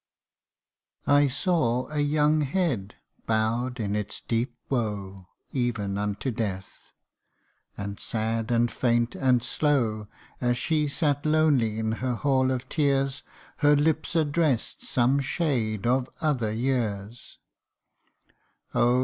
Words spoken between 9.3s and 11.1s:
slow, As she